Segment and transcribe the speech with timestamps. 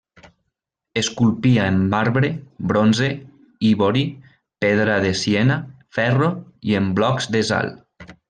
[1.01, 2.31] Esculpia en marbre,
[2.71, 3.09] bronze,
[3.73, 4.03] ivori,
[4.65, 5.59] pedra de Siena,
[5.99, 6.31] ferro
[6.73, 7.71] i en blocs de sal.